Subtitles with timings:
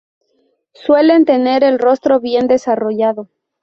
[0.73, 3.29] Suelen tener el rostro bien desarrollado.